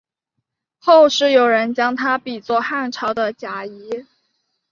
[0.79, 4.07] 后世有人将他比作汉朝的贾谊。